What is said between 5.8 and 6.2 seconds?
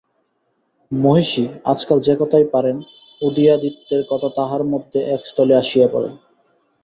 পড়ে।